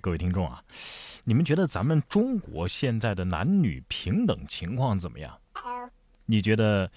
[0.00, 0.62] 各位听众啊，
[1.24, 5.38] 你们觉得咱们中国现在的男女平等情况怎么样？
[6.26, 6.90] 你觉得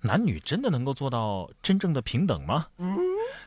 [0.00, 2.66] 男女真的能够做到真正的平等吗？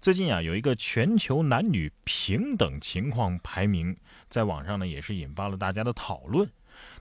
[0.00, 3.96] 最近啊，有一个全球男女平等情况排名，
[4.28, 6.48] 在网上呢也是引发了大家的讨论。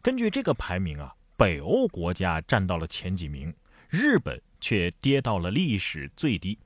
[0.01, 3.53] 根据这个排名啊，北欧国家占到了前几名，
[3.89, 6.57] 日本却跌到了历史最低。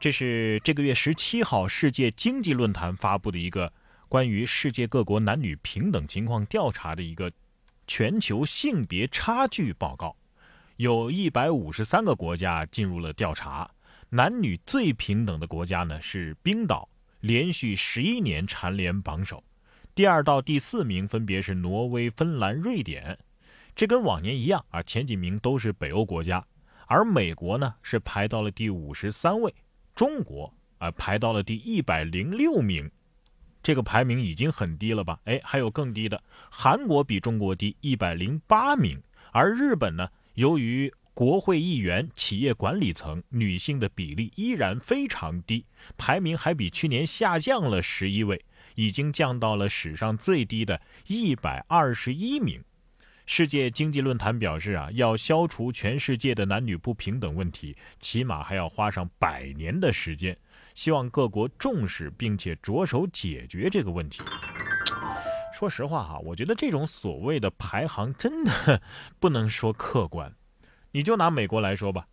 [0.00, 3.72] 这是这个月十七号世界经济论坛发布的一个。
[4.14, 7.32] 关于世界各国男女平等情况调查的一个
[7.88, 10.14] 全球性别差距报告，
[10.76, 13.68] 有一百五十三个国家进入了调查。
[14.10, 16.88] 男女最平等的国家呢是冰岛，
[17.22, 19.42] 连续十一年蝉联榜首。
[19.96, 23.18] 第二到第四名分别是挪威、芬兰、瑞典。
[23.74, 26.46] 这跟往年一样啊，前几名都是北欧国家。
[26.86, 29.52] 而美国呢是排到了第五十三位，
[29.92, 32.88] 中国啊排到了第一百零六名。
[33.64, 35.18] 这个排名已经很低了吧？
[35.24, 45.64] 哎，还有更低的，韩国比中国低一百零八名，而日本呢，由于国会议员、企业管理层女性的比例依然非常低，
[45.96, 52.62] 排名还比去年下降了十一位，已经降到了史上最低的一百二十一名。
[53.24, 60.36] 世界经济论坛表示啊，要消除全世界的男女不平等问题，起码还要花上百年的时间。
[60.74, 64.22] 希望各国重视并且着手解决这个问题。
[65.54, 68.82] 说实话哈，我觉得这种所谓的排行真的
[69.20, 70.34] 不能说客观。
[70.90, 72.06] 你就拿美国来说吧，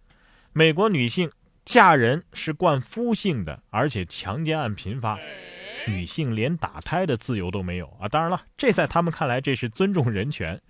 [0.53, 1.31] 美国女性
[1.65, 5.19] 嫁人是冠夫姓的，而且强奸案频发，
[5.87, 8.07] 女性连打胎的自由都没有啊！
[8.07, 10.61] 当然了，这在他们看来这是尊重人权，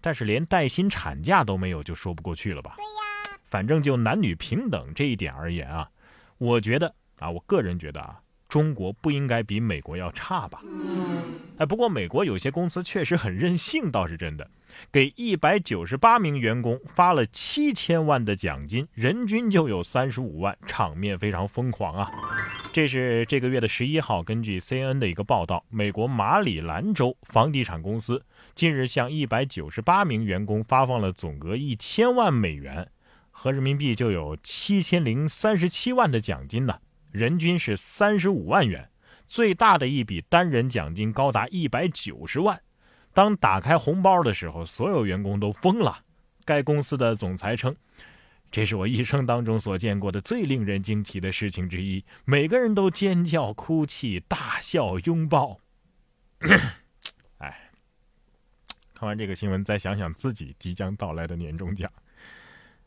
[0.00, 2.74] 但是连带薪产假都没有，就说不过去了吧？
[2.78, 3.38] 对呀。
[3.50, 5.90] 反正就男女平等这一点而言啊，
[6.38, 6.94] 我觉得。
[7.18, 10.60] 啊，我个人觉得啊，中国不应该比美国要差吧？
[11.58, 14.50] 哎，不过美国有些公司确实很任性，倒是真的，
[14.90, 22.10] 给一百九十八名员工发了七千万的奖金，人均就有三十五万，场面非常疯狂啊！
[22.72, 28.24] 这是这个月的十一号，根据 CNN 的一个报道，美国马里兰州房地产公司
[28.56, 32.90] 近日向一百九十八名员工发放了总额一千万美元，
[33.30, 36.80] 合人民币就有七千零三十七万的奖金呢。
[37.14, 38.90] 人均是三十五万元，
[39.28, 42.60] 最大的一笔单人奖金高达一百九十万。
[43.12, 46.02] 当打开红包的时候，所有员工都疯了。
[46.44, 47.76] 该公司的总裁称
[48.50, 55.60] ：“这是我一生当中所见过的最令人惊奇的事情之一。”每个人都尖叫、哭泣、大笑、拥抱。
[57.38, 57.70] 哎，
[58.92, 61.88] 看完这个新闻，再想想自己即将到来的年终奖。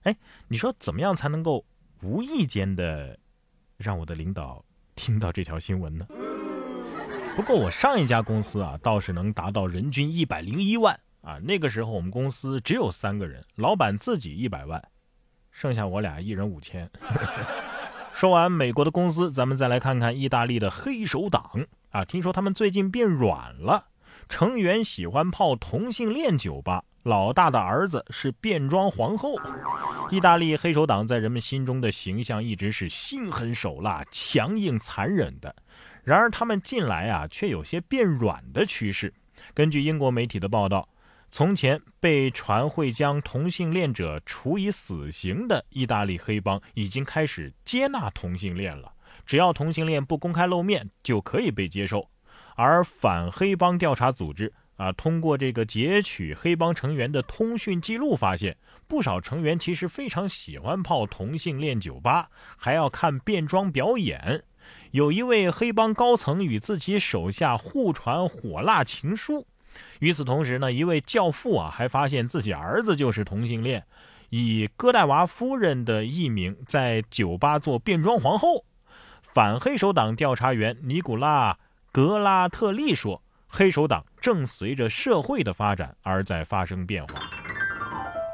[0.03, 0.13] 哎，
[0.49, 1.63] 你说怎么样才能够
[2.01, 3.17] 无意间的？
[3.77, 4.63] 让我的领导
[4.95, 6.05] 听到这条新闻呢。
[7.35, 11.37] 不过我上一家公司啊，倒是能达到人均一百零一万啊。
[11.43, 14.83] 那个时候我们公司只有三个人，老板自己一百万，
[15.51, 16.89] 剩下我俩一人五千。
[18.11, 22.03] 说完美国的公司，咱们再来看看意大利的黑手党啊。
[22.03, 23.89] 听说他们最近变软了，
[24.27, 26.83] 成员喜欢泡同性恋酒吧。
[27.03, 29.35] 老大的儿子是变装皇后。
[30.09, 35.55] 意大利黑手党在人们心中的形象一直是心狠手辣、强硬残忍的。
[36.03, 39.13] 然而，他们近来啊，却有些变软的趋势。
[39.53, 40.87] 根据英国媒体的报道，
[41.29, 48.93] 从前被传会将同性恋者处以死刑的意大利黑帮，已经开始接纳同性恋了。
[49.25, 52.09] 只要同性恋不公开露面，就可以被接受。
[52.55, 54.53] 而反黑帮调查组织。
[54.77, 58.55] 啊，通过这个截取黑帮成员的通讯记录，发现
[58.87, 64.43] 不少成员其实非常喜欢泡同性恋酒吧，还要看变装表演。
[64.91, 69.47] 有一位黑帮高层与自己手下互传火辣情书。
[69.99, 73.83] 与此同时呢，一位教父啊，还发现自己儿子就是同性恋，
[74.29, 78.63] 以戈代娃夫人的艺名在酒吧做变装皇后。
[79.21, 81.53] 反黑手党调查员尼古拉·
[81.91, 83.23] 格拉特利说。
[83.47, 87.13] 黑手党正随着社会的发展而在发生变化，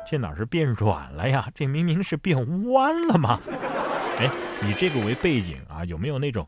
[0.10, 1.50] 这哪是变软了呀？
[1.54, 2.38] 这明明是变
[2.72, 3.40] 弯了吗？
[4.18, 4.30] 哎，
[4.68, 6.48] 以这个为背景啊，有没有那种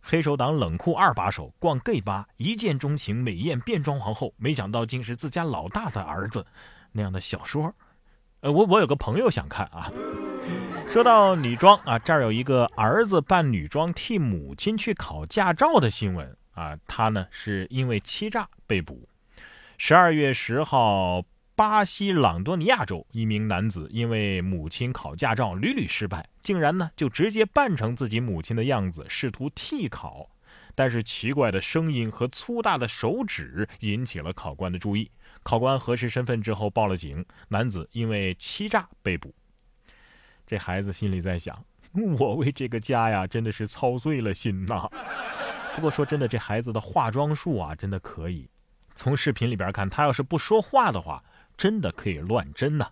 [0.00, 6.46] 黑手党冷酷二把手逛 gay 吧，一见钟情美艳变装皇后，没想到竟是自家老大的儿子
[6.92, 7.74] 那样的小说？
[8.40, 9.90] 呃，我我有个朋友想看啊。
[10.90, 16.37] 说到女装啊，这儿有一个儿子扮女装替母亲去考驾照的新闻。
[16.58, 19.08] 啊，他呢是因为欺诈被捕。
[19.76, 21.24] 十二月十号，
[21.54, 30.28] 巴西朗多尼亚州一名男子因为母亲考驾照屡屡失败，竟然呢就直接扮成自己母亲的样子，试图替考。
[30.74, 35.08] 但是奇怪的声音和粗大的手指引起了考官的注意。
[35.44, 39.32] 考官核实身份之后报了警，男子因为欺诈被捕。
[40.44, 41.64] 这孩子心里在想：
[42.18, 44.88] 我为这个家呀，真的是操碎了心呐。
[45.78, 48.50] 不过说真的，这孩子的化妆术啊，真的可以。
[48.96, 51.22] 从视频里边看，他要是不说话的话，
[51.56, 52.90] 真的可以乱真呐。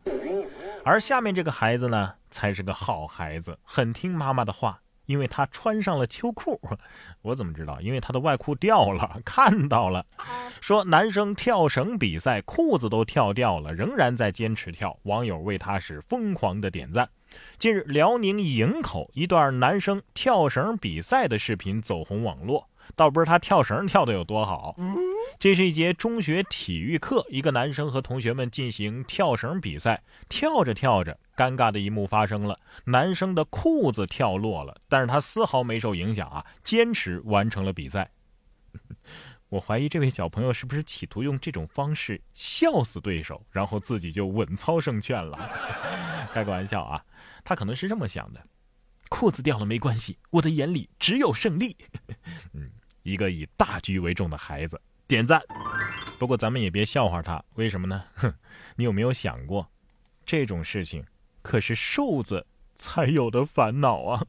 [0.84, 4.80] 而下面这个孩子呢，才是个好孩子，很听妈妈的话。
[5.06, 6.60] 因为他穿上了秋裤，
[7.22, 7.80] 我怎么知道？
[7.80, 10.06] 因为他的外裤掉了， 看到了。
[10.60, 17.08] 说男生跳绳比赛裤子都跳掉了，仍然在坚持跳，网友为他是疯狂的点赞。
[17.56, 24.76] 近日，辽宁营口一段男生跳绳比赛的视频走红网络，倒不是他跳绳跳得有多好。
[25.38, 31.18] 这是一节中学体育课，一个男生和同学们进行跳绳比赛，跳着跳着。
[31.36, 38.10] 尴尬的一幕发生了，男生的裤子跳落了，但是他丝毫没受影响啊，坚持完成了比赛。
[39.50, 45.38] 我怀疑这位小朋友是不是企图用这种方式笑死对手，然后自己就稳操胜券了？
[46.32, 47.04] 开个玩笑啊，
[47.44, 48.42] 他可能是这么想的：
[49.10, 51.76] 裤子掉了没关系，我的眼里只有胜利。
[52.54, 52.70] 嗯，
[53.06, 55.40] 一个以大局为重的孩子，点赞。
[56.18, 58.02] 不过咱们也别笑话他，为什么呢？
[58.16, 58.34] 哼，
[58.74, 59.70] 你有没有想过，
[60.24, 61.04] 这种事情？
[61.40, 62.44] 可是瘦子
[62.74, 64.26] 才有的烦恼啊！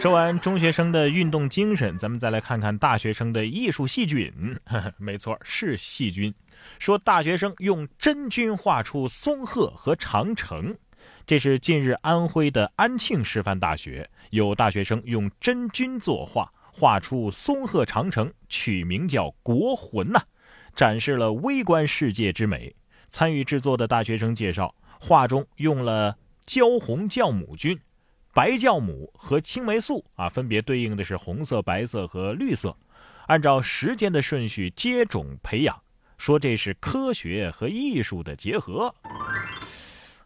[0.00, 4.32] 说完中学生的运动精神，咱们再来看看大学生的艺术细菌。
[4.96, 6.34] 没错，是细菌。
[6.78, 10.74] 说大学生用真菌画出松鹤和长城，
[11.26, 20.22] 这是近日安徽的安庆师范大学有大学生用真菌作画，画出松鹤长城，取名叫“国魂”呐，
[20.76, 22.76] 展示了微观世界之美。
[23.08, 24.74] 参与制作的大学生介绍。
[25.00, 27.78] 画中用了焦红酵母菌、
[28.34, 32.76] 白酵母和青霉素啊，分别对应的是红色、白色和绿色，
[33.28, 35.80] 按照时间的顺序接种培养，
[36.16, 38.92] 说这是科学和艺术的结合。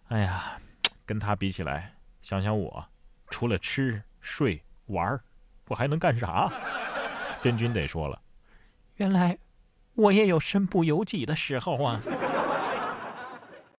[0.09, 0.59] 哎呀，
[1.05, 2.83] 跟他比起来，想想我，
[3.29, 5.23] 除了吃睡玩儿
[5.69, 6.51] 我还能干啥？
[7.43, 8.21] 真君得说了，
[8.97, 9.37] 原来
[9.95, 12.01] 我也有身不由己的时候啊。